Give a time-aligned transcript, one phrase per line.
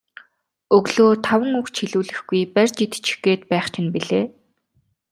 [0.75, 4.25] Өглөө таван үг ч хэлүүлэхгүй барьж идчих гээд байх чинь билээ.